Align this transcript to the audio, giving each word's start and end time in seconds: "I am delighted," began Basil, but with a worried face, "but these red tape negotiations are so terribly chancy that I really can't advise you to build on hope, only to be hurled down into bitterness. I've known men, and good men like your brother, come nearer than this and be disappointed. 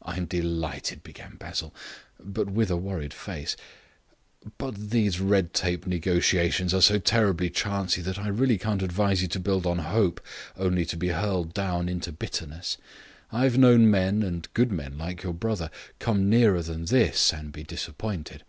"I 0.00 0.16
am 0.16 0.26
delighted," 0.26 1.02
began 1.02 1.34
Basil, 1.38 1.74
but 2.20 2.48
with 2.48 2.70
a 2.70 2.76
worried 2.76 3.12
face, 3.12 3.56
"but 4.58 4.90
these 4.90 5.18
red 5.18 5.52
tape 5.54 5.88
negotiations 5.88 6.72
are 6.72 6.80
so 6.80 7.00
terribly 7.00 7.50
chancy 7.50 8.00
that 8.02 8.16
I 8.16 8.28
really 8.28 8.58
can't 8.58 8.80
advise 8.80 9.22
you 9.22 9.26
to 9.26 9.40
build 9.40 9.66
on 9.66 9.78
hope, 9.78 10.20
only 10.56 10.84
to 10.84 10.96
be 10.96 11.08
hurled 11.08 11.52
down 11.52 11.88
into 11.88 12.12
bitterness. 12.12 12.76
I've 13.32 13.58
known 13.58 13.90
men, 13.90 14.22
and 14.22 14.46
good 14.54 14.70
men 14.70 14.96
like 14.98 15.24
your 15.24 15.34
brother, 15.34 15.72
come 15.98 16.30
nearer 16.30 16.62
than 16.62 16.84
this 16.84 17.32
and 17.32 17.50
be 17.50 17.64
disappointed. 17.64 18.44